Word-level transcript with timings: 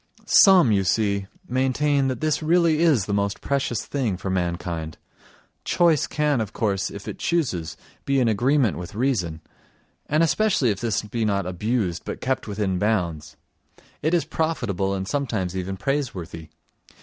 Some, 0.25 0.71
you 0.71 0.83
see, 0.83 1.27
maintain 1.47 2.07
that 2.07 2.21
this 2.21 2.41
really 2.41 2.79
is 2.79 3.05
the 3.05 3.13
most 3.13 3.39
precious 3.39 3.85
thing 3.85 4.17
for 4.17 4.31
mankind; 4.31 4.97
choice 5.63 6.07
can, 6.07 6.41
of 6.41 6.53
course, 6.53 6.89
if 6.89 7.07
it 7.07 7.19
chooses, 7.19 7.77
be 8.03 8.19
in 8.19 8.27
agreement 8.27 8.79
with 8.79 8.95
reason; 8.95 9.41
and 10.07 10.23
especially 10.23 10.71
if 10.71 10.81
this 10.81 11.03
be 11.03 11.23
not 11.23 11.45
abused 11.45 12.03
but 12.03 12.19
kept 12.19 12.47
within 12.47 12.79
bounds. 12.79 13.37
It 14.01 14.15
is 14.15 14.25
profitable 14.25 14.95
and 14.95 15.07
sometimes 15.07 15.55
even 15.55 15.77
praiseworthy. 15.77 16.49